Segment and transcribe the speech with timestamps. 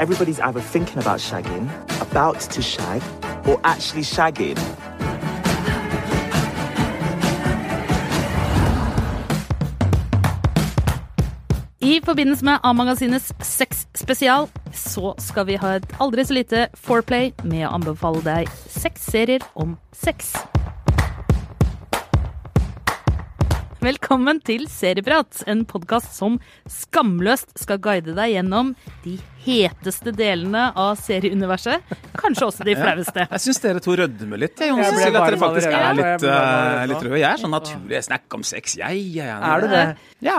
[0.00, 1.68] everybody's either thinking about shagging,
[2.00, 3.02] about to shag,
[3.46, 4.58] or actually shagging.
[11.82, 17.66] I forbindelse med A-magasinets sexspesial så skal vi ha et aldri så lite foreplay med
[17.66, 20.36] å anbefale deg seks serier om sex.
[23.80, 26.34] Velkommen til Serieprat, en podkast som
[26.68, 28.74] skamløst skal guide deg gjennom
[29.06, 31.94] de heteste delene av serieuniverset.
[32.20, 33.24] Kanskje også de flaueste.
[33.24, 34.60] Jeg syns dere to rødmer litt.
[34.60, 37.22] Jeg, Jeg ble at dere faktisk er litt, uh, litt røde.
[37.22, 37.96] Jeg er sånn naturlig.
[37.96, 38.76] Jeg snakker om sex.
[38.82, 39.82] Jeg, jeg, jeg, Er du det?
[40.28, 40.38] Ja.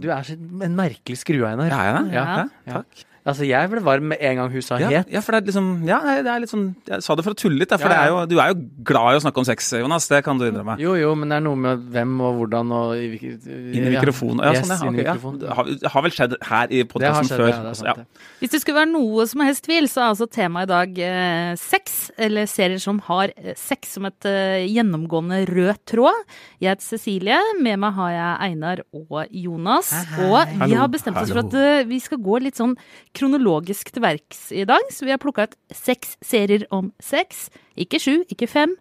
[0.00, 0.32] Du er
[0.70, 1.68] en merkelig skrue, Einar.
[1.68, 2.16] Ja, det.
[2.16, 2.26] Ja.
[2.40, 3.04] Ja, takk.
[3.28, 5.10] Altså, jeg ble varm med en gang hun sa Ja, het.
[5.12, 7.38] ja, for det er liksom Ja, det er litt sånn Jeg sa det for å
[7.38, 9.46] tulle litt, for Ja, det er jo, du er jo glad i å snakke om
[9.48, 10.08] sex, Jonas.
[10.08, 10.78] Det kan du innrømme.
[10.80, 13.92] Jo, jo, men det er noe med hvem og hvordan og i hvilket Inn i
[13.96, 14.40] mikrofonen.
[14.46, 15.14] Ja, Yes, sånn, ja.
[15.14, 15.32] Okay, ja.
[15.44, 17.48] Det har, har vel skjedd her i Det har podkasten skjedd, før.
[17.52, 18.32] ja, det er altså, sant, ja.
[18.40, 21.52] Hvis det skulle være noe som helst tvil, så er altså temaet i dag eh,
[21.60, 26.24] sex, eller serier som har eh, sex som et eh, gjennomgående rød tråd.
[26.62, 29.92] Jeg heter Cecilie, med meg har jeg Einar og Jonas.
[30.24, 32.76] Og vi har bestemt oss for at eh, vi skal gå litt sånn
[33.18, 37.48] kronologisk til verks i dag, så vi har plukka ut seks serier om sex.
[37.78, 38.76] Ikke sju, ikke fem.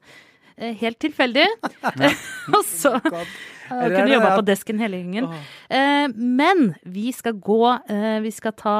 [0.57, 1.47] eh, Helt tilfeldig.
[2.55, 2.95] og så
[3.67, 5.25] jeg kunne jobba på desken hele gjengen.
[5.67, 7.59] Eh, men vi skal gå
[7.91, 8.77] eh, Vi skal ta,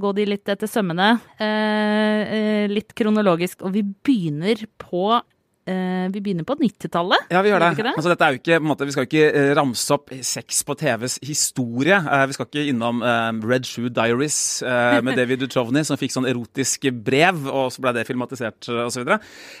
[0.00, 1.10] gå de litt etter sømmene.
[2.72, 3.60] Litt kronologisk.
[3.66, 5.20] Og vi begynner på
[6.10, 7.28] Vi begynner på 90-tallet.
[7.30, 7.84] Ja, vi gjør det.
[7.84, 7.92] det?
[7.92, 11.98] Altså, er ikke, måte, vi skal jo ikke eh, ramse opp sex på TVs historie.
[12.00, 16.14] Eh, vi skal ikke innom eh, Red Shoe Diaries eh, med David Duchovny, som fikk
[16.14, 19.12] sånn erotisk brev, og så ble det filmatisert osv.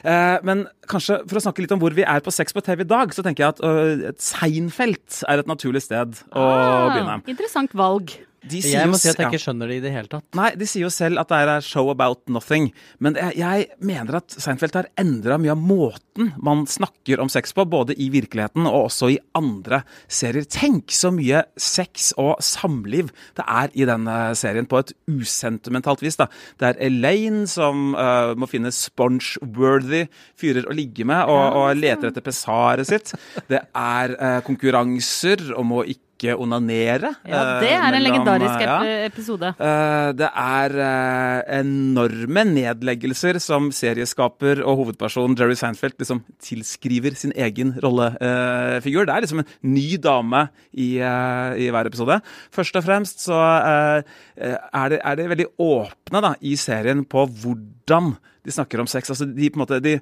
[0.04, 2.84] Uh, men kanskje for å snakke litt om hvor vi er på sex på TV
[2.86, 6.48] i dag, så tenker jeg at uh, et Seinfeld er et naturlig sted å
[6.90, 7.20] begynne.
[7.20, 8.16] Ah, interessant valg.
[8.40, 9.30] De Jeg må si at jeg ja.
[9.32, 10.24] ikke skjønner det i det hele tatt.
[10.38, 12.70] Nei, de sier jo selv at det er a show about nothing.
[13.02, 17.52] Men jeg, jeg mener at Seinfeld har endra mye av måten man snakker om sex
[17.56, 20.48] på, både i virkeligheten og også i andre serier.
[20.48, 26.18] Tenk så mye sex og samliv det er i denne serien, på et usentimentalt vis.
[26.20, 26.30] da.
[26.60, 30.06] Det er Elaine som uh, må finne sponge-worthy
[30.40, 33.12] fyrer å ligge med, og, og leter etter pessaret sitt.
[33.50, 37.14] Det er uh, konkurranser om å ikke onanere.
[37.24, 38.76] Ja, det er en mellom, legendarisk ja.
[39.06, 39.52] episode.
[39.56, 47.32] Eh, det er eh, enorme nedleggelser som serieskaper og hovedperson Jerry Seinfeld liksom tilskriver sin
[47.36, 49.08] egen rollefigur.
[49.08, 52.20] det er liksom en ny dame i, eh, i hver episode.
[52.52, 54.02] Først og fremst så eh,
[54.36, 58.14] er, det, er det veldig åpne da, i serien på hvordan
[58.44, 59.10] de snakker om sex.
[59.12, 59.98] Altså, de, på en måte, de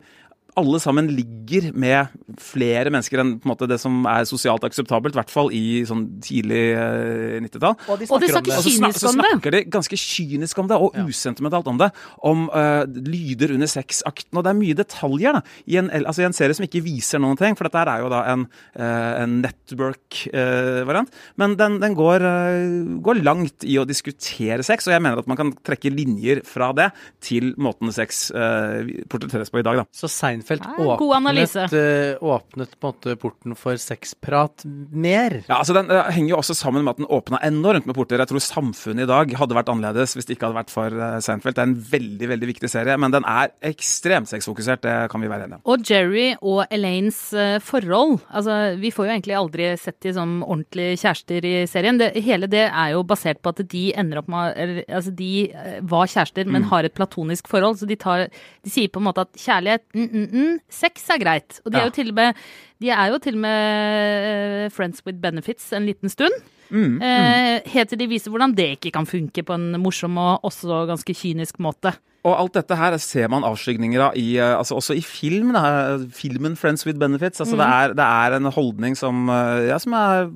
[0.58, 5.14] alle sammen ligger med flere mennesker enn på en måte, det som er sosialt akseptabelt,
[5.14, 7.76] i hvert fall i sånn tidlig eh, 90-tall.
[7.88, 8.56] Og de Og de snakker om det.
[8.58, 9.30] Så, kynisk om det.
[9.32, 11.90] snakker de ganske kynisk om det, og usentimentalt om det.
[12.26, 14.38] Om uh, lyder under sexakten.
[14.38, 17.22] Og det er mye detaljer da, i en, altså, i en serie som ikke viser
[17.22, 17.56] noen ting.
[17.58, 18.46] For dette er jo da en,
[18.78, 21.14] uh, en network-variant.
[21.40, 25.30] Men den, den går, eh, går langt i å diskutere sex, og jeg mener at
[25.30, 26.90] man kan trekke linjer fra det
[27.24, 29.82] til måten sex uh, portretteres på i dag.
[29.82, 29.86] da.
[29.94, 35.42] Så Seinfeld Ja, åpnet, eh, åpnet på en måte porten for sexprat mer.
[35.48, 38.18] Ja, altså Den henger jo også sammen med at den åpna enormt med porter.
[38.18, 41.18] Jeg tror samfunnet i dag hadde vært annerledes hvis det ikke hadde vært for eh,
[41.24, 41.54] Seinfeld.
[41.56, 44.82] Det er en veldig veldig viktig serie, men den er ekstremt sexfokusert.
[44.82, 45.64] Det kan vi være enige om.
[45.74, 48.18] Og Jerry og Elaines eh, forhold.
[48.30, 51.98] Altså, vi får jo egentlig aldri sett de som ordentlige kjærester i serien.
[51.98, 55.50] Det, hele det er jo basert på at de ender opp med Altså, de
[55.82, 56.68] var kjærester, men Mm.
[56.70, 57.78] har et platonisk forhold.
[57.78, 58.28] Så de, tar,
[58.64, 61.60] de sier på en måte at kjærlighet, mm, mm, mm, sex er greit.
[61.64, 61.84] Og de Ja.
[61.84, 62.34] er jo til og med
[62.80, 66.32] de er jo til og med eh, friends with benefits en liten stund.
[66.70, 70.44] Mm, Eh, helt til de viser hvordan det ikke kan funke på en morsom og
[70.44, 71.94] også ganske kynisk måte.
[72.28, 75.52] Og alt dette her ser man avskygninger av i, eh, altså også i film.
[75.54, 75.96] Da.
[76.12, 77.40] Filmen 'Friends with Benefits'.
[77.40, 80.26] Altså det, er, det er en holdning som, ja, som har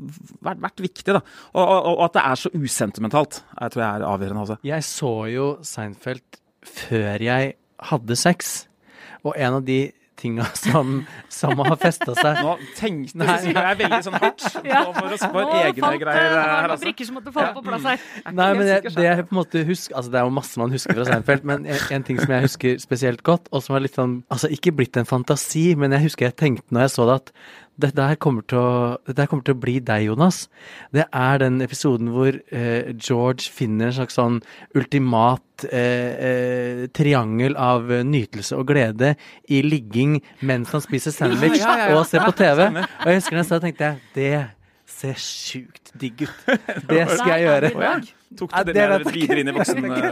[0.42, 1.04] vært, vært viktig.
[1.12, 1.20] Da.
[1.52, 4.56] Og, og, og at det er så usentimentalt, jeg tror jeg er avgjørende også.
[4.64, 6.22] Jeg så jo Seinfeld
[6.64, 8.66] før jeg hadde sex,
[9.24, 9.80] og en av de
[10.22, 11.00] tinga som,
[11.32, 13.26] som har festa seg Nå tenkte Nei.
[13.48, 13.62] nei.
[13.64, 14.82] jeg veldig sånn hardt Ja.
[14.84, 16.50] nå for å spare Nå egne falt, greier eh, her.
[16.52, 16.84] noen Altså.
[16.84, 18.04] brikker som måtte falle på plass her.
[18.28, 20.74] Nei, men det, det jeg på en måte husker Altså, det er jo masse man
[20.76, 23.82] husker fra Seinfeld, men en, en ting som jeg husker spesielt godt, og som har
[23.86, 27.08] litt sånn Altså, ikke blitt en fantasi, men jeg husker jeg tenkte når jeg så
[27.08, 27.34] det, at
[27.80, 28.72] dette her kommer til å,
[29.06, 30.44] dette her kommer til å bli deg, Jonas.
[30.94, 34.40] Det er den episoden hvor eh, George finner en slags sånn
[34.78, 39.14] ultimat eh, eh, triangel av nytelse og glede
[39.48, 42.68] i ligging mens han spiser sandwich Ja, ja, ja, og ser på TV.
[42.68, 44.34] Og jeg husker da jeg så tenkte jeg det
[45.02, 46.42] ser sjukt digg ut.
[46.90, 47.72] Det skal jeg gjøre.
[48.38, 50.04] Tok du det med videre inn i voksenlivet?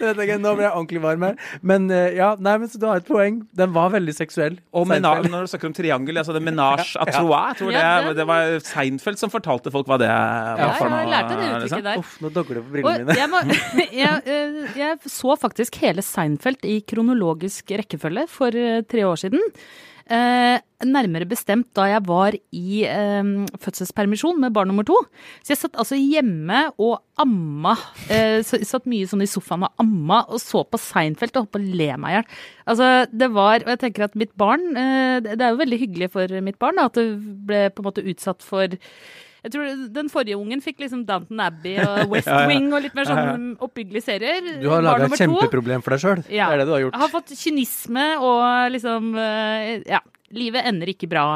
[0.00, 1.34] Jeg ikke, Nå ble jeg ordentlig varm her.
[1.66, 3.42] Men eh, ja, nei, men så du har et poeng.
[3.58, 4.58] Den var veldig seksuell.
[4.72, 8.12] Og menage, når du snakker om triangel, altså det menage à trois, jeg tror Ja,
[8.16, 11.66] det, var Seinfeld som fortalte folk hva det var Ja, for jeg lærte det uttrykket
[11.66, 11.84] liksom.
[11.90, 12.00] der.
[12.04, 13.18] Uff, nå dogler det på brillene mine.
[13.18, 13.42] jeg, må,
[14.02, 19.44] jeg, eh, jeg så faktisk hele Seinfeld i kronologisk rekkefølge for eh, tre år siden.
[20.08, 20.56] Eh,
[20.88, 24.96] nærmere bestemt da jeg var i eh, fødselspermisjon med barn nummer to.
[25.42, 27.74] Så jeg satt altså hjemme og amma.
[28.08, 31.60] Eh, satt mye sånn i sofaen og amma og så på Seinfeld og holdt på
[31.60, 32.28] å le meg i hjel.
[32.68, 36.10] Altså, det var Og jeg tenker at mitt barn eh, Det er jo veldig hyggelig
[36.12, 37.06] for mitt barn da, at det
[37.48, 38.76] ble på en måte utsatt for
[39.44, 42.48] jeg tror Den forrige ungen fikk liksom Downton Abbey og West Ja, ja.
[42.50, 44.48] Wing og litt mer sånn oppbyggelige serier.
[44.62, 46.24] Du har laga et kjempeproblem for deg sjøl.
[46.32, 46.48] Ja.
[46.50, 46.96] Det er det du har gjort.
[46.98, 50.00] Jeg har fått kynisme og liksom eh, Ja.
[50.36, 51.26] Livet ender ikke bra.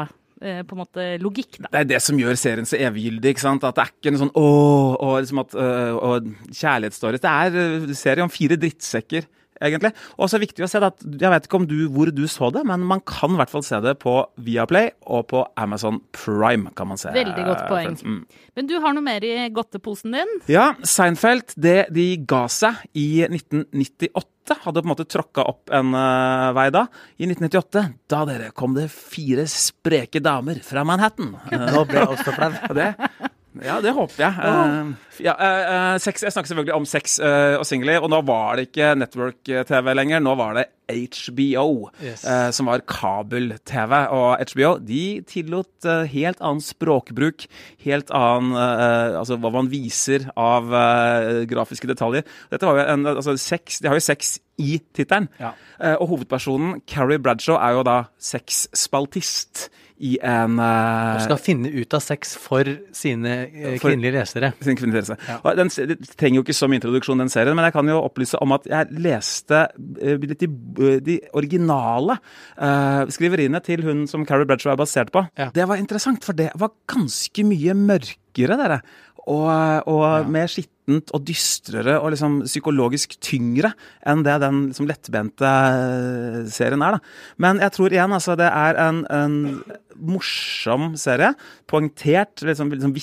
[0.43, 1.69] eh, På en måte logikk, da.
[1.71, 3.31] Det er det som gjør serien så eviggyldig.
[3.33, 3.63] ikke sant?
[3.65, 7.23] At det er ikke noe sånn åh, og liksom at, øh, og kjærlighetsstories.
[7.23, 9.25] Det er øh, serie om fire drittsekker,
[9.61, 9.93] egentlig.
[10.17, 12.11] Og så er det viktig å se det at Jeg vet ikke om du, hvor
[12.13, 15.43] du så det, men man kan i hvert fall se det på Viaplay og på
[15.59, 16.71] Amazon Prime.
[16.75, 17.13] kan man se.
[17.15, 17.97] Veldig godt poeng.
[18.03, 18.21] Mm.
[18.57, 20.37] Men du har noe mer i godteposen din?
[20.51, 24.29] Ja, Seinfeld, det de ga seg i 1998
[24.63, 26.85] hadde på en måte tråkka opp en uh, vei da.
[27.17, 31.33] I 1998, da dere kom det fire spreke damer fra Manhattan.
[31.51, 32.51] Nå ble jeg også flau.
[32.73, 32.89] Det,
[33.61, 34.33] ja, det håper jeg.
[34.41, 38.57] Uh, ja, eh, sex, jeg snakker selvfølgelig om sex uh, og singly, og nå var
[38.57, 40.23] det ikke network-TV lenger.
[40.25, 42.25] Nå var det HBO, Yes.
[42.53, 43.93] som var kabel-TV.
[44.13, 47.45] Og HBO de tillot helt annen språkbruk,
[47.85, 50.67] helt annen Altså hva man viser av
[51.49, 52.27] grafiske detaljer.
[52.51, 55.31] Dette var jo en, altså sex, De har jo sex i tittelen.
[55.39, 55.53] Ja.
[55.95, 59.69] Og hovedpersonen, Carrie Bradshaw, er jo da sexspaltist
[60.01, 64.51] i en uh, Og skal finne ut av sex for sine uh, kvinnelige lesere.
[64.63, 65.17] sin kvinneinteresse.
[65.29, 65.37] Ja.
[65.43, 68.39] Og Den, det trenger jo ikke mye introduksjon, den serien, men jeg kan jo opplyse
[68.43, 70.49] om at jeg leste uh, de,
[71.03, 72.17] de originale
[73.13, 75.23] skriveriene til hun som Carrie Bradshaw er basert på.
[75.39, 75.49] Ja.
[75.53, 78.79] Det var interessant, for det var ganske mye mørkere, dere.
[79.23, 79.47] Og,
[79.87, 80.51] og mer
[80.83, 83.73] skittent og dystrere og liksom psykologisk tyngre
[84.05, 86.97] enn det den liksom lettbente eh, serien er.
[86.97, 86.99] da.
[87.37, 89.63] Men jeg tror igjen altså det er en, en
[89.95, 91.33] morsom serie.
[91.67, 92.93] Poengtert, liksom, liksom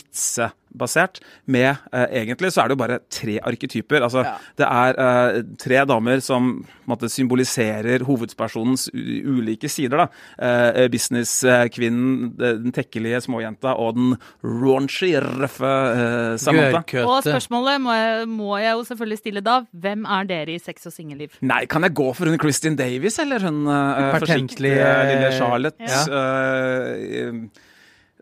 [0.71, 1.21] vitsebasert.
[1.47, 4.03] Med eh, Egentlig så er det jo bare tre arketyper.
[4.03, 4.25] Altså,
[4.57, 9.97] Det er eh, tre damer som på en måte, symboliserer hovedpersonens u ulike sider.
[9.97, 10.09] da.
[10.39, 17.05] Eh, Businesskvinnen, den tekkelige småjenta og den raunchy, røffe eh, Samantha.
[17.05, 19.61] Og spørsmålet må jeg, må jeg jo selvfølgelig stille da.
[19.73, 21.39] Hvem er dere i sex og singelliv?
[21.41, 25.77] Nei, kan jeg gå for hun Kristin Davis, eller hun uh, forsiktige eh, lille Charlotte?
[25.81, 27.41] ja.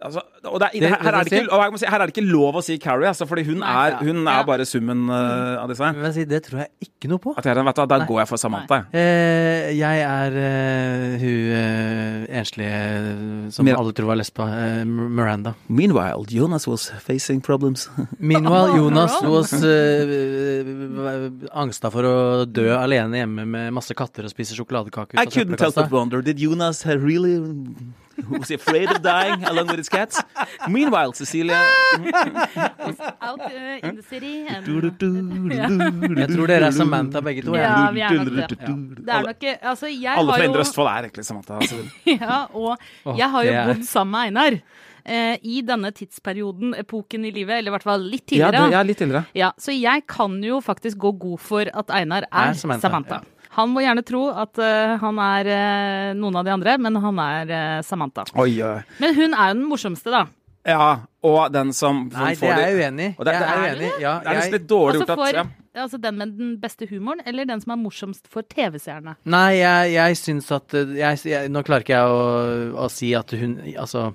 [0.02, 2.14] Altså, og det er, Det- her, her, er det det ikke, si, her er det
[2.16, 4.40] ikke lov å si Carrie, altså, fordi hun er, hun Ja.
[4.40, 5.92] er bare summen uh, av disse.
[5.96, 7.34] Men si, det tror jeg ikke noe på.
[7.38, 8.06] At jeg, vet du, der Nei.
[8.06, 8.78] går jeg for Samantha.
[8.92, 14.46] Eh, jeg er uh, hun uh, enslige som Mir- alle tror var lesba.
[14.84, 15.54] Miranda.
[15.68, 17.88] Meanwhile, Jonas was facing problems.
[18.18, 22.16] Meanwhile, Jonas was uh, angsta for å
[22.46, 26.38] dø alene hjemme med masse katter og spise sjokoladekake I couldn't help but wonder, did
[26.40, 27.38] Jonas really
[28.30, 30.20] was he afraid of dying along with his cats?
[30.68, 31.60] Meanwhile, Cecilia
[33.20, 34.46] Out uh, in the city.
[34.48, 34.66] and-
[36.18, 37.54] Jeg tror dere er Samantha begge to.
[37.56, 38.58] Ja, ja vi er nok det.
[38.58, 41.54] Det er nok Altså, jeg Alle fra Indre Østfold er egentlig Samantha.
[41.60, 41.76] Altså.
[42.06, 42.78] Ja, og
[43.18, 44.60] jeg har jo er- bodd sammen med Einar.
[45.08, 48.64] Eh, I denne tidsperioden, epoken i livet, eller i hvert fall litt Ja, tidligere.
[48.66, 49.24] det, ja, litt tidligere.
[49.34, 53.20] Ja, så jeg kan jo faktisk gå god for at Einar er, Er Samantha, Samantha.
[53.58, 57.22] Han må gjerne tro at uh, han er uh, noen av de andre, men han
[57.26, 58.24] er uh, Samantha.
[58.38, 58.52] Oi.
[59.02, 60.24] Men hun er jo den morsomste, da.
[60.68, 60.86] Ja,
[61.24, 63.14] og den som, som Nei, får det er jeg uenig i.
[63.16, 63.90] Det- det er uenig.
[64.02, 65.82] Ja, Det er nesten litt dårlig Altså gjort at ja.
[65.84, 69.14] altså den med den beste humoren, eller den som er morsomst for TV-seerne?
[69.24, 73.32] nei, jeg, jeg syns at jeg, jeg, Nå klarer ikke jeg å, å si at
[73.38, 74.10] hun Altså,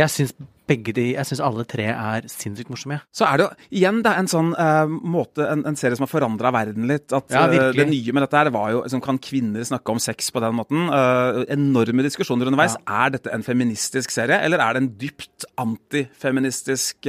[0.00, 0.34] jeg syns
[0.70, 2.98] begge de Jeg syns alle tre er sinnssykt morsomme.
[3.00, 3.06] Ja.
[3.14, 6.06] Så er det jo igjen det er en sånn uh, måte, en, en serie som
[6.06, 7.08] har forandra verden litt.
[7.14, 7.70] At Ja, uh.
[7.76, 10.56] Det nye med dette her var jo liksom, Kan kvinner snakke om sex på den
[10.58, 10.86] måten?
[10.92, 12.76] Uh, enorme diskusjoner underveis.
[12.86, 17.08] Er dette en feministisk serie, eller er det en dypt antifeministisk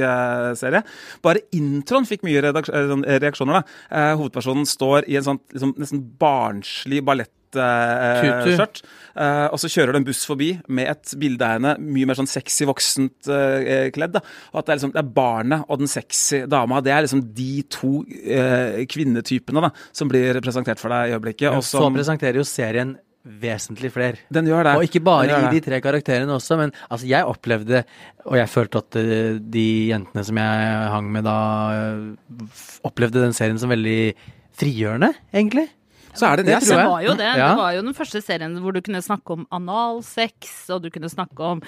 [0.58, 0.82] serie?
[1.24, 3.60] Bare introen fikk mye sånn reaksjoner.
[3.60, 4.04] da.
[4.18, 8.50] Hovedpersonen står i en sånn liksom, nesten barnslig ballett Tutu.
[8.58, 8.82] skjørt.
[9.14, 12.18] Eh, og så kjører det en buss forbi med et bilde av henne mye mer
[12.18, 14.16] sånn sexy voksent uh, kledd.
[14.16, 14.24] da.
[14.52, 16.82] Og at det er, liksom, det er barnet og den sexy dama.
[16.84, 21.50] Det er liksom de to uh, kvinnetypene da, som blir presentert for deg i øyeblikket.
[21.52, 24.20] og Så som, presenterer jo serien vesentlig flere.
[24.32, 24.74] Den gjør det.
[24.76, 27.84] Og ikke bare i de tre karakterene også, men altså jeg opplevde,
[28.28, 31.38] og jeg følte at eh, de jentene som jeg hang med da,
[31.78, 34.12] eh, opplevde den serien som veldig
[34.60, 35.70] frigjørende, egentlig.
[36.14, 36.60] Så er det det.
[36.62, 37.30] Det jeg Det var jo det.
[37.30, 37.48] Ja.
[37.50, 41.10] Det var jo den første serien hvor du kunne snakke om analsex, og du kunne
[41.12, 41.62] snakke om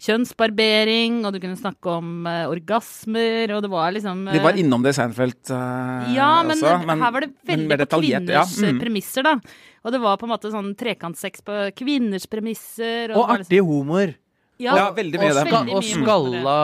[0.00, 4.62] kjønnsbarbering, og du kunne snakke om uh, orgasmer, og det var liksom De var eh,
[4.62, 8.70] innom det i Seinfeld uh, Ja, men, også, her var det veldig på kvinners ja.
[8.70, 8.80] Mm.
[8.80, 9.36] premisser, da.
[9.84, 13.12] Og det var på en måte sånn trekantsex på kvinners premisser.
[13.14, 14.16] Og Og artig liksom- homoer.
[14.60, 15.72] Ja, veldig mye av det.
[15.72, 16.56] og skalla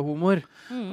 [0.00, 0.44] homoer.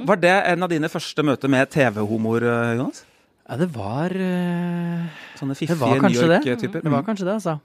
[0.05, 3.05] Var det en av dine første møter med TV-homoer, eh, Jonas?
[3.51, 6.15] Ja, det var uh, Sånne fiffige New.
[6.15, 6.85] York-typer?
[6.85, 7.57] Det var kanskje det, altså.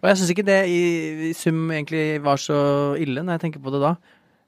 [0.00, 0.80] Og jeg syns ikke det i,
[1.30, 2.58] i sum egentlig var så
[3.00, 3.94] ille, når jeg tenker på det da.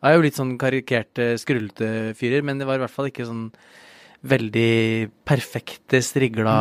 [0.03, 3.25] Jeg er jo litt sånn karikerte, skrullete fyrer, men det var i hvert fall ikke
[3.29, 3.47] sånn
[4.23, 6.55] veldig perfekte, strigla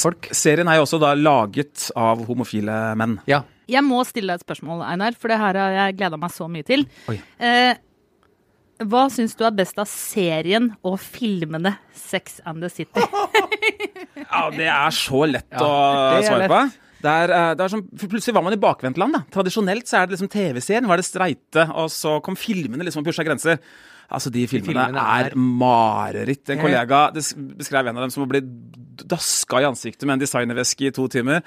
[0.00, 0.30] folk.
[0.36, 3.18] Serien er jo også da laget av homofile menn.
[3.30, 3.42] Ja.
[3.70, 6.46] Jeg må stille deg et spørsmål, Einar, for det her har jeg gleda meg så
[6.50, 6.86] mye til.
[7.10, 7.18] Oi.
[7.42, 7.74] Eh,
[8.88, 13.00] hva syns du er best av serien og filmene Sex and the City?
[14.30, 16.50] Ja, det er så lett Ja, å svare lett.
[16.52, 16.60] på.
[17.00, 19.16] Det er, eh, det er som, Plutselig var man i bakvendtland.
[19.32, 23.08] Tradisjonelt så er det liksom TV-serien var det streite, og så kom filmene liksom og
[23.08, 23.58] pusha grenser.
[24.10, 26.44] Altså, De filmene, filmene er, er- mareritt.
[26.50, 26.62] En Eh.
[26.62, 28.40] kollega beskrev en av dem som å bli
[29.06, 31.42] daska i ansiktet med en designerveske i to timer.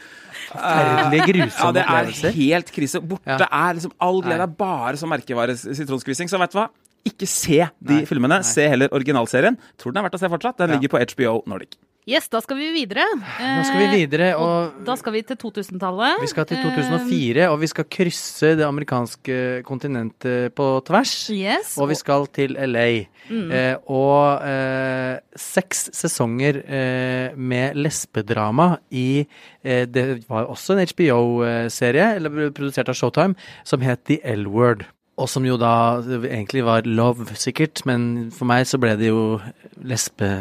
[0.50, 3.00] Forferdelige, Ja, det er helt krise.
[3.02, 3.48] Borte Ja.
[3.52, 6.28] er liksom all glede er bare som merkevare sitronskvissing.
[6.30, 6.70] Så vet du hva?
[7.06, 8.06] Ikke se de Nei.
[8.06, 8.40] filmene.
[8.40, 8.48] Nei.
[8.48, 9.58] Se heller originalserien.
[9.78, 10.58] Tror den er verdt å se fortsatt.
[10.58, 10.76] Den Ja.
[10.80, 11.76] ligger på HBO Nordic.
[12.06, 13.04] Yes, da skal vi videre.
[13.16, 16.20] Nå skal vi videre, og Da skal vi til 2000-tallet.
[16.20, 21.30] vi skal til Eh, 2004, og vi skal krysse det amerikanske kontinentet på tvers.
[21.32, 21.78] Yes.
[21.80, 23.08] Og vi skal til LA.
[23.30, 23.52] Mm.
[23.54, 29.26] Eh, og eh, seks sesonger eh, med lesbedrama i
[29.64, 34.84] eh, Det var også en HBO-serie, eller produsert av Showtime, som het The L-Word.
[35.22, 39.40] Og som jo da egentlig var love, sikkert, men for meg så ble det jo
[39.86, 40.34] lesbe...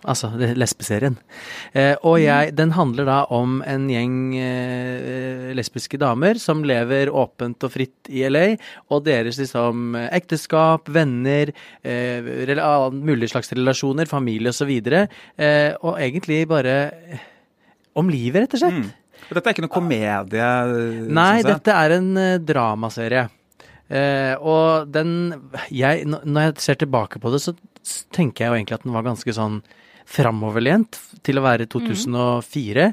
[0.00, 1.18] Altså lesbeserien.
[1.76, 7.66] Eh, og jeg, den handler da om en gjeng eh, lesbiske damer som lever åpent
[7.68, 8.54] og fritt i LA,
[8.88, 11.52] og deres liksom ekteskap, venner,
[11.84, 12.30] eh,
[12.96, 14.72] mulige slags relasjoner, familie osv.
[14.88, 17.28] Eh, og egentlig bare eh,
[18.00, 18.80] om livet, rett og slett.
[18.80, 19.20] Mm.
[19.26, 20.48] Og Dette er ikke noe komedie?
[21.12, 21.50] Nei, synes jeg.
[21.52, 23.26] dette er en eh, dramaserie.
[23.90, 25.34] Eh, og den
[25.74, 27.54] jeg, Når jeg ser tilbake på det, så
[28.14, 29.60] tenker jeg jo egentlig at den var ganske sånn
[30.10, 32.90] framoverlent til å være 2004.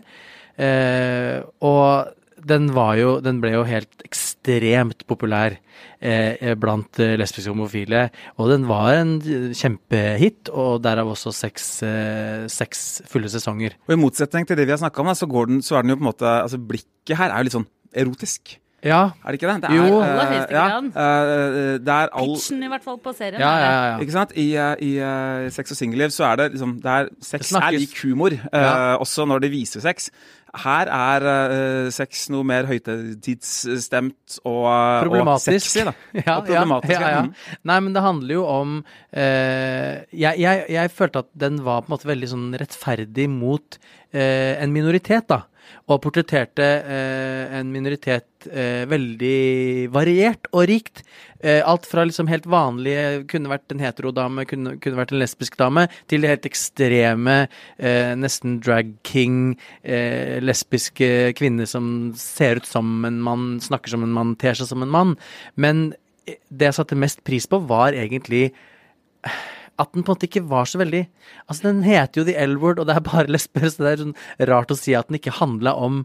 [0.57, 2.13] Eh, og
[2.47, 5.57] den var jo Den ble jo helt ekstremt populær
[5.99, 8.07] eh, blant eh, lesbiske homofile.
[8.37, 13.75] Og den var en eh, kjempehit, og derav også seks, eh, seks fulle sesonger.
[13.87, 15.95] Og I motsetning til det vi har snakka om, så, går den, så er den
[15.95, 18.57] jo på en måte altså Blikket her er jo litt sånn erotisk.
[18.85, 19.61] Ja, Er det ikke det?
[19.63, 19.85] det Jo.
[19.99, 20.85] er, Aller eh, høyeste ja, grad.
[20.93, 23.39] eh, det er all Pitchen i hvert fall på serien.
[23.41, 23.71] ja, ja.
[23.89, 23.95] ja.
[24.03, 24.31] Ikke sant?
[24.37, 27.63] I, eh, i uh, Sex og singelliv så er det liksom det er, Sex Det
[27.63, 28.97] er lik humor, uh, Ja.
[29.01, 30.11] også når det viser sex.
[30.57, 35.49] Her er uh, sex noe mer høytidsstemt og, eh, Problematisk.
[35.49, 35.83] og sexy.
[35.85, 35.93] da.
[36.27, 37.21] Ja, Og problematisk, ja, ja, ja.
[37.25, 37.33] mm.
[37.69, 41.91] Nei, men det handler jo om uh, jeg, jeg, jeg følte at den var på
[41.91, 45.43] en måte veldig sånn rettferdig mot uh, en minoritet, da.
[45.87, 51.03] Og portretterte eh, en minoritet eh, veldig variert og rikt.
[51.39, 55.57] Eh, alt fra liksom helt vanlige, kunne vært en heterodame, kunne, kunne vært en lesbisk
[55.59, 57.37] dame, til det helt ekstreme,
[57.77, 64.03] eh, nesten drag king, eh, lesbiske kvinner som ser ut som en mann, snakker som
[64.03, 65.15] en mann, ter seg som en mann.
[65.55, 65.93] Men
[66.25, 68.49] eh, det jeg satte mest pris på, var egentlig
[69.79, 71.03] at den på en måte ikke var så veldig
[71.47, 74.15] Altså, den heter jo The L-word, og det er bare lesber, så det er sånn
[74.49, 76.01] rart å si at den ikke handla om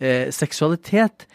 [0.00, 1.26] eh, seksualitet.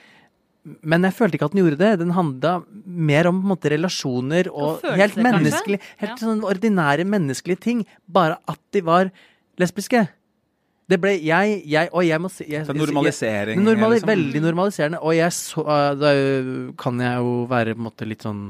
[0.83, 1.91] Men jeg følte ikke at den gjorde det.
[2.01, 2.51] Den handla
[2.85, 6.19] mer om på en måte relasjoner og og helt menneskelig, helt Ja.
[6.21, 7.85] sånn ordinære menneskelige ting.
[8.07, 9.09] Bare at de var
[9.57, 10.07] lesbiske.
[10.89, 13.61] Det ble jeg, jeg Og jeg må si jeg, normalisering.
[13.61, 14.09] normali liksom.
[14.09, 15.01] Veldig normaliserende.
[15.05, 16.13] Og jeg så uh, Da
[16.81, 18.43] kan jeg jo være på en måte litt sånn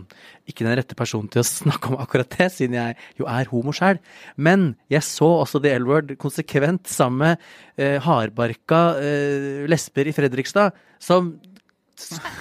[0.49, 3.73] Ikke den rette personen til å snakke om akkurat det, siden jeg jo er homo
[3.75, 3.99] sjøl.
[4.39, 7.43] Men jeg så også The L-word konsekvent sammen med
[7.81, 11.35] uh, hardbarka uh, lesber i Fredrikstad, som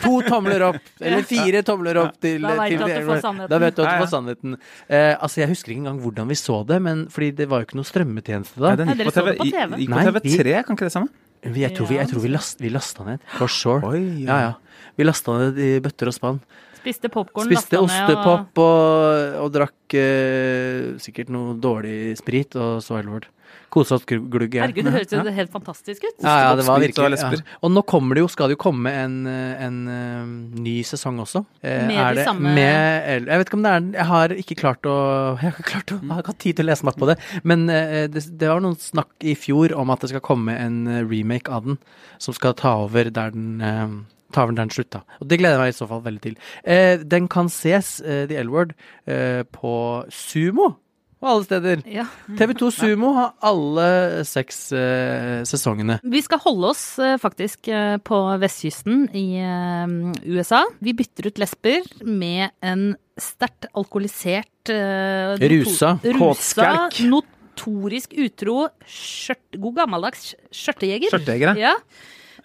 [0.04, 3.22] To tomler opp, eller fire tomler opp til Da vet til du at du får
[3.24, 3.50] sannheten.
[3.52, 4.56] Da vet du at du får sannheten.
[4.88, 7.68] Eh, altså, jeg husker ikke engang hvordan vi så det, men fordi det var jo
[7.68, 8.72] ikke noe strømmetjeneste da.
[8.72, 9.80] Nei, den gikk på så det TV, på TV.
[9.82, 11.10] gikk Nei, på TV3, kan ikke det samme?
[11.42, 13.82] Vi, jeg tror vi, jeg tror vi, last, vi lasta ned, for sure.
[13.86, 14.54] Oi, Ja, ja.
[14.98, 16.40] Vi lasta ned i bøtter og spann.
[16.88, 23.28] Spiste popkorn, Spiste ostepop og, og drakk eh, sikkert noe dårlig sprit og så Elwood.
[23.68, 24.64] Kose oss glugg ja.
[24.64, 26.14] Herregud, det høres jo helt fantastisk ut.
[26.24, 27.28] Ja, ja, det var virkelig ja.
[27.64, 30.30] Og nå kommer det jo, skal det jo komme en, eh, en eh,
[30.64, 31.44] ny sesong også.
[31.60, 34.58] Eh, Med er de samme- med, Jeg vet ikke om det er Jeg har ikke
[34.62, 34.96] klart å
[35.42, 37.02] Jeg har ikke klart å Jeg har ikke hatt tid til å lese meg opp
[37.04, 37.18] på det.
[37.44, 40.80] Men eh, det, det var noen snakk i fjor om at det skal komme en
[40.88, 41.80] eh, remake av den,
[42.18, 43.60] som skal ta over der den
[44.34, 45.00] eh, vel den slutt, da.
[45.20, 46.36] Og det gleder jeg meg i så fall veldig til.
[46.64, 48.74] Eh, den kan ses, eh, The L-Word,
[49.06, 50.76] eh, på Sumo.
[51.18, 51.80] Og alle steder.
[51.90, 52.04] Ja.
[52.38, 55.96] TV2 Sumo har alle seks eh, sesongene.
[56.06, 59.96] Vi skal holde oss eh, faktisk eh, på vestkysten i eh,
[60.30, 60.60] USA.
[60.78, 65.96] Vi bytter ut lesber med en sterkt alkoholisert eh, Rusa.
[66.20, 67.00] Kåtskalk.
[67.10, 71.10] Notorisk utro, skjørt, god gammeldags skjørtejeger.
[71.10, 71.74] Skjørtejeger, Ja.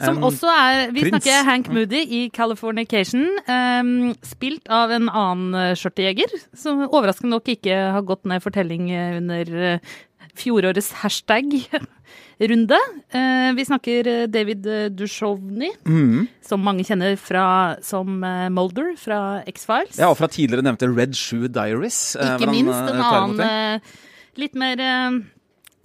[0.01, 1.11] Som um, også er Vi prins.
[1.23, 3.27] snakker Hank Moody i Californication.
[3.47, 8.55] Um, spilt av en annen eh, skjørtejeger, som overraskende nok ikke har gått ned for
[8.55, 9.93] telling eh, under eh,
[10.39, 12.79] fjorårets hashtag-runde.
[13.57, 14.63] Vi snakker David
[14.97, 16.27] Dushovny, Duchovny, Mhm.
[16.41, 19.99] som mange kjenner fra, som Molder Mulder fra X-Files.
[20.01, 22.15] Ja, og fra tidligere nevnte Red Shoe Diaries.
[22.17, 23.81] Ikke minst en annen
[24.41, 24.81] litt mer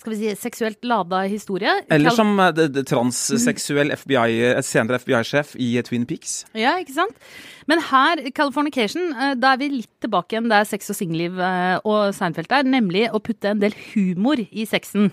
[0.09, 1.73] skal vi si, seksuelt lada historie.
[1.93, 6.47] Eller som det transseksuell FBI, eh, senere FBI-sjef i eh, Twin Peaks.
[6.57, 7.17] Ja, ikke sant?
[7.69, 12.49] Men her, Californication, da er vi litt tilbake igjen der sex og singelliv og Seinfeld
[12.55, 15.11] er, nemlig å putte en del humor i sexen.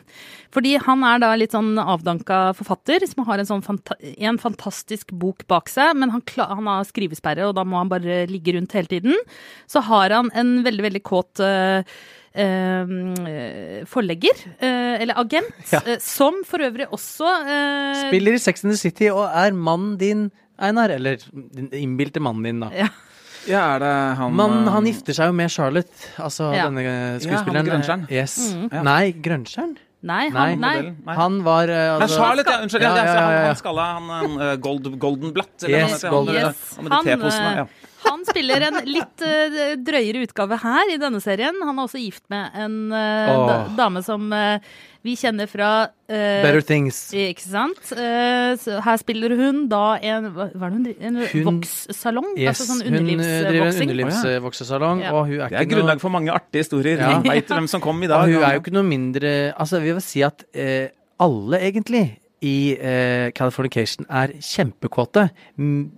[0.56, 5.12] Fordi han er da litt sånn avdanka forfatter som har en sånn fanta en fantastisk
[5.12, 8.78] bok bak seg, men han, han har skrivesperre, og da må han bare ligge rundt
[8.78, 9.20] hele tiden.
[9.68, 11.98] Så har han en veldig, veldig kåt eh,
[13.90, 15.80] forlegger, eh, eller agent, Ja.
[15.86, 19.98] eh, som for øvrig også eh, Spiller i Sex and the City og er mannen
[20.02, 20.28] din,
[20.60, 20.90] Einar.
[20.96, 21.18] Eller
[21.56, 22.70] den innbilte mannen din, da.
[22.76, 22.88] Ja.
[23.46, 26.66] Ja, er det han Men eh, han gifter seg jo med Charlotte, altså Ja.
[26.66, 27.68] denne skuespilleren.
[27.70, 28.08] Ja, han.
[28.10, 28.38] Yes.
[28.72, 28.82] Ja.
[28.88, 29.76] Nei, Grønnskjern
[30.06, 30.74] Nei, han, nei.
[31.06, 31.14] Nei.
[31.18, 32.84] Han var eh, Nei, altså- Charlotte, ja, unnskyld.
[32.86, 33.22] Ja, Ja, ja, ja.
[33.26, 35.64] Han, han skalla, han uh, gold, Goldenblatt.
[35.64, 36.76] eller Yes, han han, Yes.
[36.76, 37.66] han med de Han, eh.
[38.10, 41.58] Han spiller en litt uh, drøyere utgave her i denne serien.
[41.62, 43.46] Han er også gift med en uh, oh.
[43.50, 44.58] da, dame som uh,
[45.06, 45.70] vi kjenner fra
[46.10, 46.98] Better Things.
[47.14, 47.92] Ikke sant?
[47.94, 52.32] Eh, så her spiller hun da en Hva er det hun driver En Hun- vokssalong?
[52.34, 53.92] Yes, altså sånn hun eh, driver en underlivsvoksing?
[53.94, 55.14] underlivsvoksesalong, Ja.
[55.14, 56.98] og hun er Det er grunnlag for mange artige historier.
[56.98, 57.20] Ja.
[57.22, 58.18] Veit hvem som kom i dag.
[58.18, 62.18] Og hun er jo ikke noe mindre Altså, vi vil si at eh, alle, egentlig,
[62.42, 62.76] i
[63.34, 65.30] Californication er kjempekåte.
[65.58, 65.92] M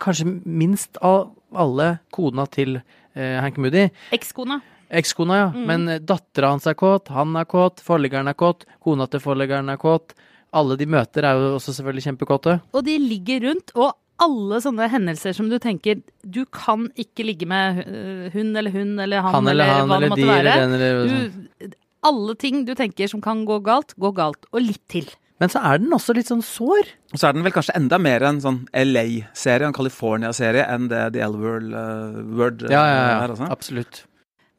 [0.00, 3.88] kanskje minst av alle kona til eh, Hank Moody.
[4.14, 4.60] Ekskona.
[4.94, 5.48] Ekskona, ja.
[5.54, 5.64] Mm.
[5.70, 9.72] Men eh, dattera hans er kåt, han er kåt, forleggeren er kåt, kona til forleggeren
[9.72, 10.14] er kåt.
[10.54, 12.58] Alle de møter er jo også selvfølgelig kjempekåte.
[12.74, 17.48] Og de ligger rundt, og alle sånne hendelser som du tenker Du kan ikke ligge
[17.50, 20.52] med øh, hun eller hun eller han, Han eller han hva det måtte de være.
[20.52, 21.08] eller den eller.
[21.10, 24.46] Du, alle ting du tenker som kan gå galt, går galt.
[24.52, 25.08] Og litt til.
[25.42, 26.90] Men så er den også litt sånn sår.
[27.12, 31.08] Og så er den vel kanskje enda mer en sånn LA-serie, en California-serie, enn det
[31.16, 33.34] The L-Word uh, Word, Ja, ja, er.
[33.34, 33.50] Altså.
[33.50, 34.04] Absolutt.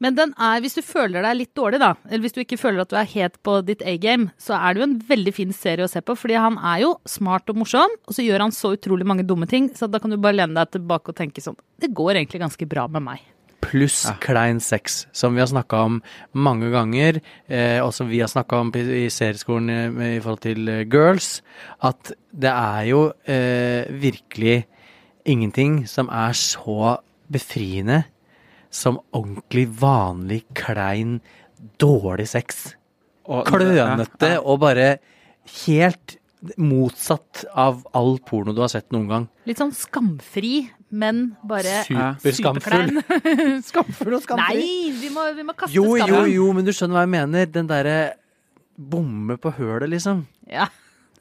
[0.04, 2.82] Men den er, hvis du føler deg litt dårlig, da, eller hvis du ikke føler
[2.82, 5.86] at du er helt på ditt A-game, så er det jo en veldig fin serie
[5.86, 6.16] å se på.
[6.20, 9.48] Fordi han er jo smart og morsom, og så gjør han så utrolig mange dumme
[9.48, 12.44] ting, så da kan du bare lene deg tilbake og tenke sånn Det går egentlig
[12.44, 13.24] ganske bra med meg.
[13.66, 16.00] Pluss klein sex, som vi har snakka om
[16.32, 19.80] mange ganger, eh, og som vi har snakka om i, serieskolen i,
[20.16, 21.40] i forhold til eh, girls,
[21.84, 24.64] at det er jo eh, virkelig
[25.26, 26.96] ingenting som er så
[27.32, 28.04] befriende
[28.70, 31.20] som ordentlig vanlig, klein,
[31.80, 32.76] dårlig sex.
[33.26, 34.42] Klønete Ja, ja.
[34.44, 34.98] og bare
[35.64, 36.18] helt
[36.60, 39.28] motsatt av all porno du har sett noen gang.
[39.48, 43.00] Litt sånn skamfri, men bare Superskamfull.
[43.70, 44.60] Skamfull og skamfri.
[44.60, 46.30] Nei, vi må, vi må kaste Jo, jo, skammen.
[46.34, 47.46] jo, men du skjønner hva jeg mener.
[47.50, 47.96] Den derre
[48.76, 50.26] bomme på hølet, liksom.
[50.50, 50.68] Ja.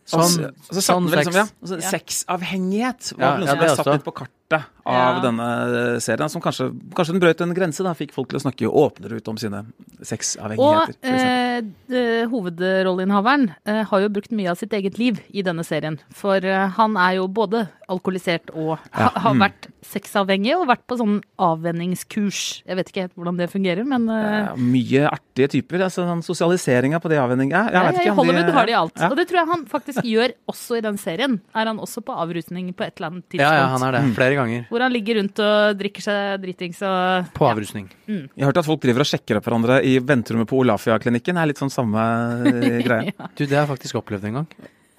[0.06, 1.18] Sånn, altså, og så sånn sex.
[1.18, 1.92] liksom, ja, altså, Ja.
[1.96, 5.22] Sexavhengighet var Ja, noe ja, som ble satt litt på kartet av Ja.
[5.24, 6.30] denne serien.
[6.30, 7.94] Som kanskje, kanskje den brøt en grense, da.
[7.94, 9.66] Fikk folk til å snakke åpnere ut om sine
[10.02, 10.94] sexavhengigheter.
[10.94, 15.64] Og eh, eh, hovedrolleinnehaveren eh, har jo brukt mye av sitt eget liv i denne
[15.66, 15.98] serien.
[16.14, 19.42] For eh, han er jo både alkoholisert og ha, har Mm.
[19.42, 22.64] vært sexavhengig og vært på sånn avvenningskurs.
[22.66, 25.84] Jeg vet ikke helt hvordan det fungerer, men eh, mye artige typer.
[25.86, 27.66] altså sånn Sosialiseringa på de avvenningene.
[27.70, 28.96] Jeg, ja, vet ikke I Hollywood de- har de alt.
[29.00, 29.10] Ja.
[29.12, 31.40] Og det tror jeg han faktisk gjør også i den serien.
[31.54, 33.46] Er han også på avrusning på et eller annet tidspunkt.
[33.46, 34.02] Ja, ja, han er det.
[34.06, 34.16] Mm.
[34.16, 34.66] Flere ganger.
[34.76, 37.86] Hvor han ligger rundt og drikker seg dritings og På avrusning.
[38.12, 41.38] Jeg har hørt at folk driver og sjekker opp hverandre i venterommet på Olafia-klinikken.
[41.40, 42.04] Det er litt sånn samme
[42.44, 42.84] greie.
[42.84, 43.14] greie.
[43.40, 44.50] Du, det har jeg faktisk opplevd en gang.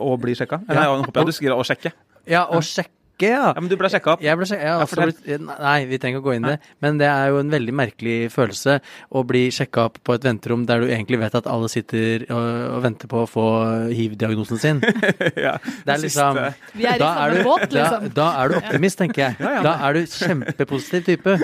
[0.01, 0.63] Å bli sjekka.
[0.65, 1.93] Eller, jeg håper jeg du skriver 'å sjekke'.
[2.33, 3.53] Ja, å sjekk sjekke, ja.
[3.55, 4.23] Ja, men du ble sjekka opp.
[4.23, 6.61] Jeg ble sjekka, jeg Ja, blitt, nei, vi trenger ikke å gå inn i det.
[6.81, 10.67] Men det er jo en veldig merkelig følelse å bli sjekka opp på et venterom
[10.67, 13.47] der du egentlig vet at alle sitter og, og venter på å få
[13.91, 14.83] hiv-diagnosen sin.
[15.47, 16.41] ja, Det er liksom
[16.77, 18.09] Vi er i samme båt, da, liksom.
[18.17, 19.41] da er du optimist, tenker jeg.
[19.67, 21.39] Da er du kjempepositiv type.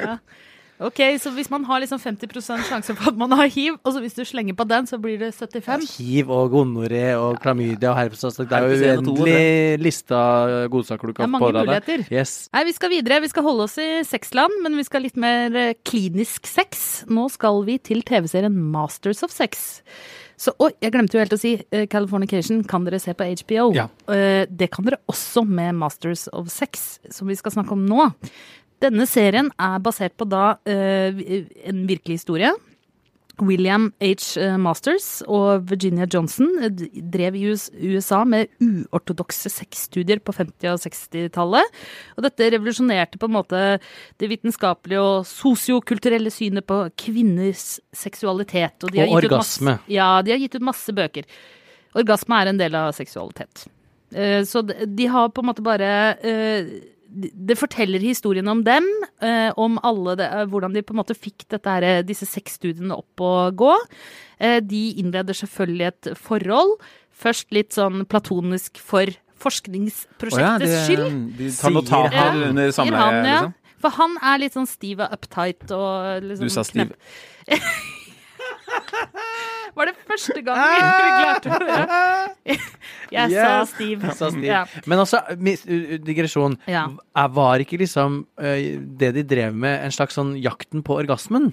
[0.86, 4.02] Ok, så hvis man har liksom 50% sjanse for at man har hiv, og så
[4.02, 5.86] hvis du slenger på den, så blir det 75?
[5.98, 10.68] Hiv og gonoré og klamydia og herpes altså, Det er jo og uendelig liste av
[10.72, 12.06] godsaker du Det er kan mange få muligheter.
[12.12, 12.34] Yes.
[12.54, 13.20] Nei, vi skal videre.
[13.22, 17.04] Vi skal holde oss i sexland, men vi skal litt mer eh, klinisk sex.
[17.10, 19.82] Nå skal vi til TV-serien Masters of Sex.
[20.42, 23.68] Så, oi, jeg glemte jo helt å si uh, Californication kan dere se på HBO.
[23.76, 23.86] Ja.
[24.10, 28.08] Uh, det kan dere også med Masters of Sex, som vi skal snakke om nå.
[28.82, 31.14] Denne serien er basert på da eh,
[31.70, 32.50] en virkelig historie.
[33.42, 34.36] William H.
[34.60, 36.68] Masters og Virginia Johnson eh,
[37.14, 37.46] drev i
[37.94, 41.78] USA med uortodokse sexstudier på 50- og 60-tallet.
[42.18, 43.62] Og dette revolusjonerte på en måte
[44.20, 48.84] det vitenskapelige og sosiokulturelle synet på kvinners seksualitet.
[48.92, 49.78] de har Og gitt ut masse- orgasme.
[49.90, 51.24] ja, de har gitt ut masse bøker.
[51.98, 53.66] Orgasme er en del av seksualitet.
[54.14, 55.90] Eh, Så de har på en måte bare
[57.12, 58.86] Det forteller historien om dem,
[59.20, 62.56] eh, om alle det, eh, hvordan de på en måte fikk dette her, disse seks
[62.60, 63.74] studiene opp å gå.
[64.40, 66.78] Eh, De innleder selvfølgelig et forhold.
[67.12, 69.06] Først litt sånn platonisk for
[69.42, 71.36] forskningsprosjektets ja, skyld.
[71.36, 72.42] de tar notater han.
[72.50, 73.54] under samleie, liksom.
[73.82, 76.92] For han er litt sånn stiv og uptight og liksom Du sa stiv.
[79.76, 80.80] Var det første gang vi
[81.18, 82.56] klarte det?
[83.16, 84.12] Jeg sa Steve.
[84.16, 84.46] sa Steve.
[84.48, 84.62] Ja.
[84.88, 86.58] Men altså, u- u- digresjon.
[86.68, 86.86] Ja.
[87.36, 91.50] Var ikke liksom det de drev med, en slags sånn jakten på orgasmen?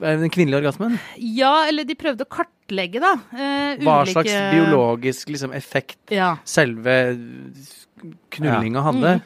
[0.00, 0.98] Den kvinnelige orgasmen?
[1.18, 3.16] ja, eller de prøvde å kartlegge, da.
[3.34, 6.36] Uh, Hva ulike- slags biologisk liksom, effekt Ja.
[6.46, 6.94] selve
[8.34, 9.16] knullinga hadde?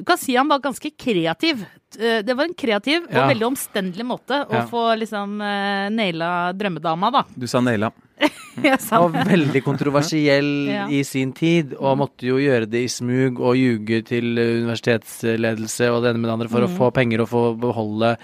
[0.00, 1.60] Du kan si han var ganske kreativ.
[1.98, 3.26] Eh, Det var en kreativ og Ja.
[3.28, 4.66] veldig omstendelig måte å Ja.
[4.66, 7.24] få liksom uh, naila drømmedama, da.
[7.36, 7.92] Du sa naila.
[8.62, 10.86] Jeg sa Og veldig kontroversiell Ja.
[10.88, 15.90] i sin tid, og måtte jo gjøre det i smug og ljuge til eh, universitetsledelse
[15.92, 16.68] og det ene med det andre for Mm.
[16.68, 18.16] å få penger og få beholde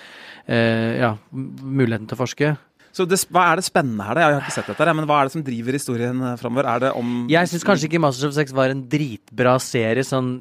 [0.49, 2.57] eh, ja, muligheten til å forske.
[2.97, 4.23] Så det, hva er det spennende her, da?
[4.25, 6.69] Jeg har ikke sett dette, her, men hva er det som driver historien eh, framover?
[6.73, 10.39] Er det om Jeg syns kanskje ikke Masters of Sex var en dritbra serie, sånn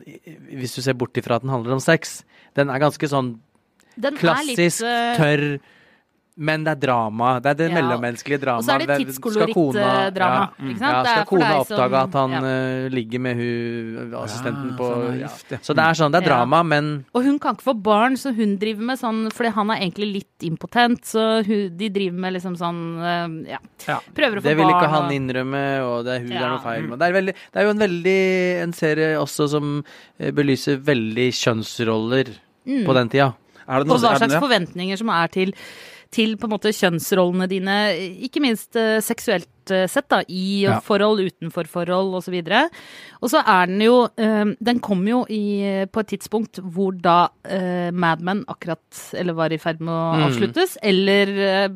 [0.56, 2.22] hvis du ser bort ifra at den handler om sex.
[2.56, 3.34] Den er ganske sånn
[4.00, 5.20] Den er klassisk, litt, uh...
[5.20, 5.46] tørr,
[6.38, 7.39] men det er drama.
[7.39, 7.76] Det er det Ja.
[7.82, 8.58] mellommenneskelige drama.
[8.60, 9.56] Og så er det tidskoloritt
[10.13, 10.80] drama Ja, Mm.
[10.82, 12.39] ja, skal kona oppdage at han ja.
[12.43, 15.28] eh, ligger med hun assistenten Ja, på ja.
[15.62, 16.36] Så det er sånn, det er Ja.
[16.36, 19.69] drama, men Og hun kan ikke få barn, så hun driver med sånn Fordi han
[19.71, 23.00] er egentlig litt impotent, så hun, de driver med liksom sånn
[23.45, 23.58] eh, Ja.
[23.88, 24.00] Ja.
[24.13, 24.43] Prøver å få barn.
[24.43, 27.00] det vil ikke han innrømme, og det er hun det er noe feil med.
[27.00, 29.84] Det er, veldig, det er jo en veldig en serie også som
[30.19, 32.28] eh, belyser veldig kjønnsroller
[32.86, 33.34] på den tida.
[33.67, 34.39] Er det noe, Og hva er det- slags ja.
[34.41, 35.54] forventninger som er til,
[36.15, 37.75] til på en måte kjønnsrollene dine,
[38.28, 40.78] ikke minst eh, seksuelt eh, sett, da, i Ja.
[40.86, 42.38] forhold, utenfor forhold osv.
[43.19, 47.28] Og så er den jo eh, Den kom jo i, på et tidspunkt hvor da
[47.51, 48.80] uh, Mad Men akkurat
[49.17, 50.25] Eller var i ferd med å Mm.
[50.30, 51.69] avsluttes, eller eh,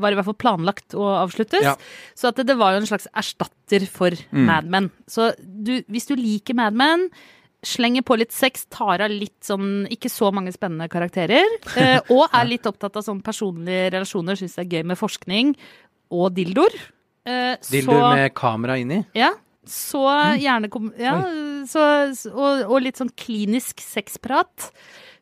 [0.00, 1.62] var i hvert fall planlagt å avsluttes.
[1.66, 1.74] Ja.
[2.16, 4.46] Så at det, det var jo en slags erstatter for Mm.
[4.48, 4.90] Mad Men.
[5.06, 7.08] Så du, hvis du liker Mad Men,
[7.62, 11.46] slenger på litt sex, tar av litt sånn ikke så mange spennende karakterer,
[11.78, 15.54] eh, og er litt opptatt av sånn personlige relasjoner, syns det er gøy med forskning
[16.12, 16.74] og dildoer.
[17.22, 19.02] Eh, Dildoer med kamera inni.
[19.16, 19.30] Ja.
[19.68, 20.02] Så
[20.42, 21.14] gjerne kom, ja,
[21.70, 21.82] så,
[22.32, 24.72] og, og litt sånn klinisk sexprat.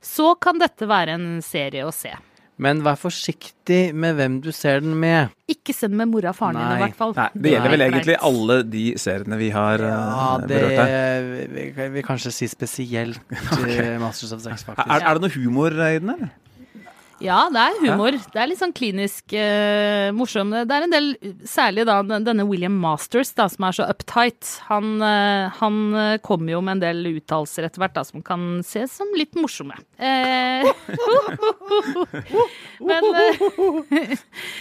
[0.00, 2.14] Så kan dette være en serie å se.
[2.60, 5.32] Men vær forsiktig med hvem du ser den med.
[5.50, 7.14] Ikke send med mora og faren din, i hvert fall.
[7.16, 11.24] Nei, det gjelder vel egentlig alle de seriene vi har Ja, eh, det berørt her.
[11.54, 13.20] vi vil vi kanskje si spesielt
[13.56, 13.96] okay.
[14.02, 14.86] Masters of Sex, faktisk.
[14.86, 16.34] Er, er det noe humor i den, eller?
[17.20, 18.16] Ja, det er humor.
[18.32, 20.54] Det er litt sånn klinisk uh, morsom.
[20.54, 21.10] Det er en del,
[21.48, 24.48] særlig da denne William Masters, da, som er så uptight.
[24.70, 28.40] Han, uh, han eh, kommer jo med en del uttalelser etter hvert da, som kan
[28.66, 29.76] ses som litt morsomme.
[30.00, 30.64] Uh,
[32.90, 34.16] men, eh,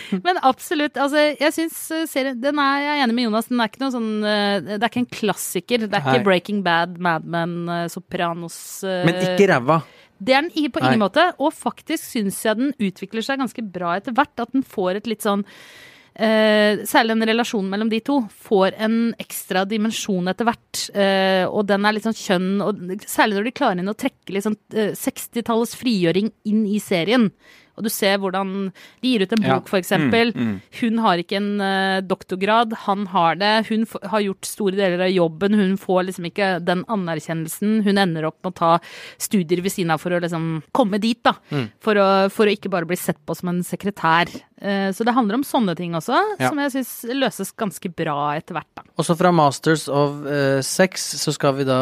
[0.25, 0.99] men absolutt.
[0.99, 1.77] Altså, jeg syns
[2.11, 3.49] serien Den er jeg er enig med Jonas.
[3.51, 5.85] Den er ikke noe sånn eh, Det er ikke en klassiker.
[5.85, 6.17] Det er Hei.
[6.17, 9.81] ikke Breaking Bad, Mad Men, eh, Sopranos eh, Men ikke ræva.
[10.21, 10.95] Det er den i- på Nei.
[10.97, 11.33] måte.
[11.39, 14.35] Og faktisk syns jeg den utvikler seg ganske bra etter hvert.
[14.39, 15.45] At den får et litt sånn
[16.15, 20.89] eh, Særlig den relasjonen mellom de to får en ekstra dimensjon etter hvert.
[20.93, 24.33] Eh, og den er litt sånn kjønn, og særlig når de klarer inn å trekke
[24.35, 27.29] litt sånn eh, 60-tallets frigjøring inn i serien.
[27.79, 28.51] Og du ser hvordan
[28.99, 30.33] De gir ut en bok, for eksempel.
[30.35, 30.55] Mm, mm.
[30.81, 33.53] Hun har ikke en uh, doktorgrad, han har det.
[33.69, 37.79] Hun har gjort store deler av jobben, hun får liksom ikke den anerkjennelsen.
[37.87, 38.71] Hun ender opp med å ta
[39.21, 41.37] studier ved siden av for å liksom komme dit, da.
[41.53, 41.69] Mm.
[41.83, 44.31] For, å, for å ikke bare bli sett på som en sekretær.
[44.61, 46.49] Eh, så det handler om sånne ting også, Ja.
[46.49, 48.83] som jeg syns løses ganske bra etter hvert, da.
[48.99, 51.79] Også fra Masters of uh, Sex så skal vi da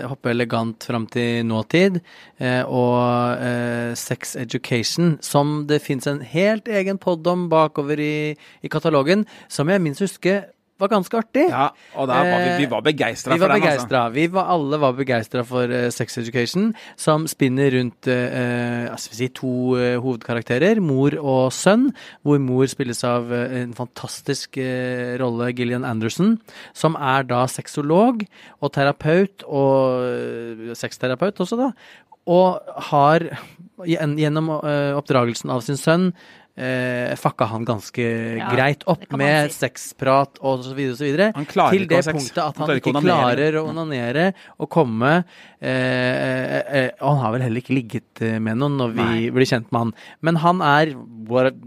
[0.00, 2.00] eh, hoppe elegant fram til nåtid.
[2.40, 8.36] Uh, og uh, Sex Education, som det fins en helt egen pod om bakover i,
[8.62, 10.46] i katalogen, som jeg minst husker
[10.84, 11.46] var ganske artig.
[11.50, 11.66] Ja,
[11.98, 13.68] og der var vi, vi var begeistra Vi for var den.
[13.72, 14.02] altså.
[14.14, 16.70] Vi var, alle var begeistra for uh, Sex Education,
[17.00, 21.88] som spinner rundt uh, altså, vi si, to uh, hovedkarakterer, mor og sønn,
[22.22, 26.36] hvor mor spilles av eh, en fantastisk eh, rolle, Gillian Anderson,
[26.76, 28.24] som er da sexolog
[28.60, 31.70] og terapeut, og eh, sexterapeut også, da,
[32.30, 33.28] og har
[33.84, 36.10] gjennom eh, oppdragelsen av sin sønn
[36.56, 38.04] eh, fucka han ganske
[38.38, 39.58] Ja, greit opp med si.
[39.64, 41.28] sexprat og så videre og så videre.
[41.34, 44.26] Han klarer til ikke det punktet at Han han klarer ikke klarer å onanere
[44.58, 45.12] og komme
[45.60, 49.08] eh, eh, eh, Og han har vel heller ikke ligget eh, med noen når vi
[49.08, 49.30] Nei.
[49.34, 49.92] blir kjent med han.
[50.22, 50.94] Men han er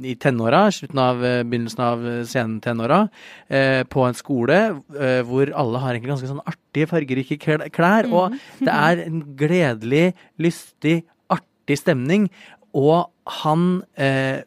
[0.07, 3.01] i tenåra, slutten av eh, begynnelsen av sentenåra,
[3.49, 4.59] eh, på en skole
[4.97, 7.65] eh, hvor alle har egentlig ganske sånn artige, fargerike klær.
[7.73, 8.09] klær.
[8.11, 11.01] Og det er en gledelig, lystig,
[11.33, 12.29] artig stemning.
[12.77, 13.07] Og
[13.41, 14.43] han eh,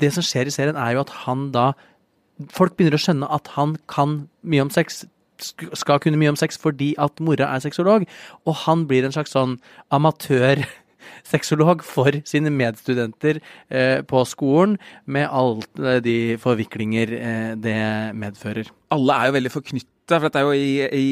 [0.00, 1.72] Det som skjer i serien, er jo at han da
[2.54, 4.12] Folk begynner å skjønne at han kan
[4.46, 5.00] mye om sex.
[5.74, 8.04] Skal kunne mye om sex fordi at mora er sexolog.
[8.46, 9.56] Og han blir en slags sånn
[9.90, 13.40] amatør-sexolog for sine medstudenter
[13.74, 14.78] eh, på skolen,
[15.10, 17.80] med alle de forviklinger eh, det
[18.22, 18.70] medfører.
[18.94, 19.54] Alle er jo veldig
[20.08, 21.08] forknytta, for dette er jo i, i,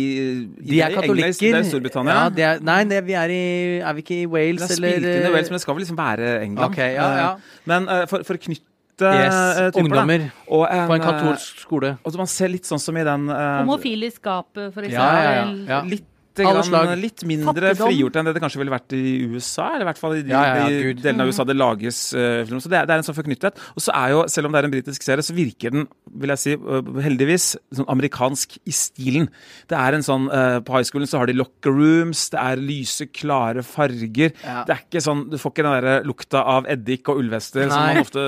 [0.64, 1.52] i De er katolikker.
[1.52, 2.14] Det er Storbritannia.
[2.16, 3.42] Ja, de er, nei, det, vi er i
[3.80, 5.76] Er vi ikke i Wales, det er eller spilt inn i Wales, men det skal
[5.76, 6.72] vel liksom være England.
[6.72, 7.28] Okay, ja, ja.
[7.36, 8.64] Eh, Men uh, for, for å knytte
[8.96, 11.90] Yes, eh, typer, ungdommer Og en, på en eh, katolsk skole.
[12.02, 14.88] Og så man ser litt sånn som i den uh, Homofil i skapet, for Ja,
[14.96, 15.32] ja, ja.
[15.42, 15.58] eksempel.
[15.68, 15.80] ja.
[15.90, 16.06] Litt,
[16.44, 17.88] Alle grann, litt mindre Fattigdom.
[17.88, 20.34] frigjort enn det det kanskje ville vært i USA, eller i hvert fall i de,
[20.34, 22.60] Ja, ja, de delene av USA det lages uh, film.
[22.60, 23.62] Så det er, det er en sånn forknyttet.
[23.74, 25.86] Og så er jo, selv om det er en britisk serie, så virker den,
[26.20, 29.30] vil jeg si, uh, heldigvis, sånn amerikansk i stilen.
[29.70, 32.60] Det er en sånn uh, På high schoolen så har de locker rooms, det er
[32.60, 34.34] lyse, klare farger.
[34.44, 34.62] Ja.
[34.68, 37.80] Det er ikke sånn, Du får ikke den der lukta av eddik og ullvester som
[37.80, 38.22] man ofte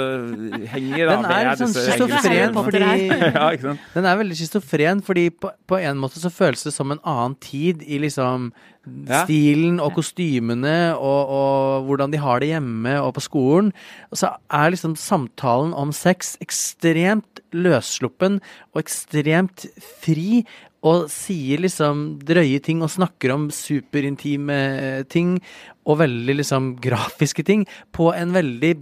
[0.72, 1.32] henger Den av.
[1.36, 2.82] er sånn schizofren, fordi
[3.38, 3.48] ja.
[3.94, 7.36] Den er veldig schizofren, fordi på, på en måte så føles det som en annen
[7.42, 8.52] tid i liksom
[8.88, 9.26] Ja.
[9.26, 13.72] stilen og kostymene og, og hvordan de har det hjemme og på skolen.
[14.08, 18.40] Og så er liksom samtalen om sex ekstremt løssluppen
[18.72, 19.66] og ekstremt
[20.00, 20.46] fri.
[20.80, 25.40] Og sier liksom drøye ting og snakker om superintime ting
[25.84, 28.76] og veldig liksom grafiske ting på en veldig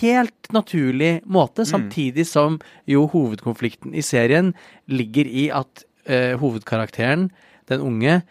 [0.00, 4.52] helt naturlig måte, samtidig som jo hovedkonflikten i serien
[4.86, 7.30] ligger i at uh, hovedkarakteren,
[7.70, 8.22] den unge,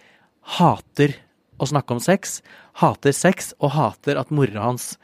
[0.58, 1.15] hater
[1.62, 2.39] å snakke om sex,
[2.82, 4.96] hater sex og hater at mora hans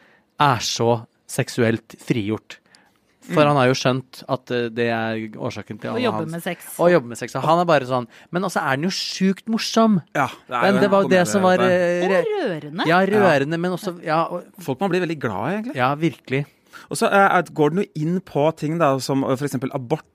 [0.42, 2.60] er så seksuelt frigjort.
[3.28, 6.22] For han har jo skjønt at eh, det er årsaken til alle hans Å jobbe
[6.22, 6.68] hans med sex.
[6.80, 7.36] Å jobbe med sex.
[7.36, 9.98] Og han er bare sånn Men også er den jo sjukt morsom.
[10.16, 12.88] Ja, det er Men det var jo det som var eh, Og rørende.
[12.88, 15.76] Ja, rørende, men også Ja, og- Folk man blir veldig glad i, egentlig.
[15.76, 16.46] ja virkelig.
[16.88, 19.58] Og så uh, går den jo inn på ting da, som f.eks.
[19.74, 20.06] abort,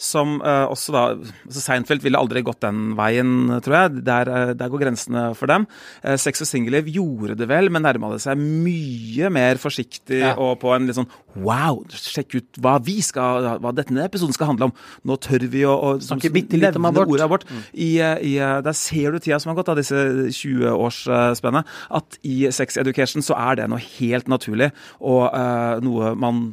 [0.00, 3.32] som eh, også da altså Seinfeld ville aldri gått den veien,
[3.64, 4.04] tror jeg.
[4.06, 5.66] Der, eh, der går grensene for dem.
[6.02, 10.34] Eh, Sex og singelliv gjorde det vel, men nærma det seg mye mer forsiktig Ja.
[10.40, 14.48] og på en litt sånn Wow, sjekk ut hva vi skal, hva denne episoden skal
[14.50, 14.72] handle om.
[15.06, 17.06] Nå tør vi å, å som- Snakke bitte litt om abort.
[17.06, 17.44] ordet abort.
[17.72, 19.94] I, eh, i, eh, der ser du tida som har gått av disse
[20.34, 21.64] 20-årsspennet.
[21.90, 26.52] At i sex education så er det noe helt naturlig, og uh, noe man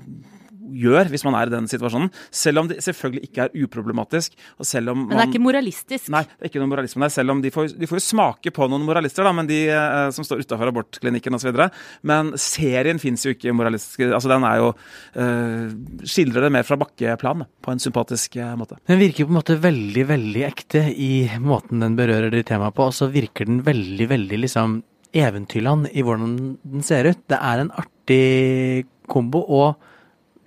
[0.68, 2.12] gjør hvis man er i den situasjonen.
[2.34, 4.36] Selv om det selvfølgelig ikke er uproblematisk.
[4.58, 6.10] og selv om Men det er ikke moralistisk.
[6.14, 7.14] Nei, det er ikke noe moralisme der.
[7.14, 10.10] Selv om de får, de får jo smake på noen moralister, da, men de eh,
[10.16, 11.62] som står utafor abortklinikken osv.
[12.08, 14.06] Men serien fins jo ikke moralistisk.
[14.10, 14.74] Altså, den er jo
[15.18, 15.76] eh,
[16.08, 18.80] Skildrer det mer fra bakkeplan på en sympatisk eh, måte.
[18.90, 22.90] Den virker på en måte veldig, veldig ekte i måten den berører det temaet på,
[22.90, 24.80] og så virker den veldig, veldig liksom
[25.18, 27.22] eventyrland i hvordan den ser ut.
[27.30, 29.78] Det er en artig kombo, og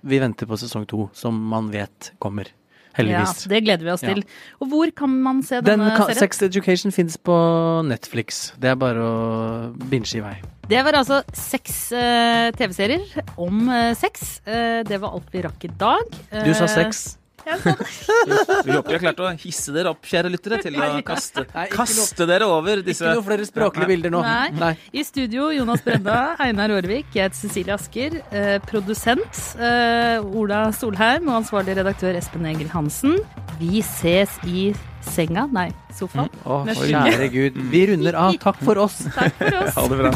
[0.03, 2.49] vi venter på sesong to, som man vet kommer.
[2.97, 3.45] Heldigvis.
[3.45, 4.13] Ja, det gleder vi oss Ja.
[4.13, 4.23] til.
[4.59, 6.19] Og hvor kan man se Den denne kan, serien?
[6.19, 7.31] Sex Education fins på
[7.87, 8.51] Netflix.
[8.59, 10.35] Det er bare å binge i vei.
[10.67, 14.41] Det var altså seks uh, TV-serier om uh, sex.
[14.47, 16.03] Uh, det var alt vi rakk i dag.
[16.45, 16.75] Du sa seks.
[16.75, 17.17] sex.
[17.45, 21.65] Vi håper vi har klart å hisse dere opp, kjære lyttere, til å kaste, Nei,
[21.71, 24.21] kaste dere over disse Ikke noe flere språklige bilder nå.
[24.59, 24.73] Nei.
[24.93, 28.19] I studio Jonas Bredda, Einar Aarvik, jeg heter Cecilie Asker.
[28.31, 33.19] Eh, produsent eh, Ola Solheim og ansvarlig redaktør Espen Egil Hansen.
[33.61, 34.71] Vi ses i
[35.05, 36.29] senga, nei, sofaen.
[36.29, 36.45] Mm.
[36.45, 37.59] Oh, kjære gud.
[37.73, 38.37] Vi runder av.
[38.41, 39.01] Takk for oss.
[39.17, 39.75] Takk for oss.
[39.77, 40.15] Ha det bra.